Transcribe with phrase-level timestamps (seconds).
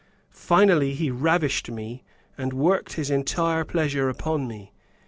[0.31, 2.03] Finally, he ravished me,
[2.35, 4.71] and worked his entire pleasure upon me.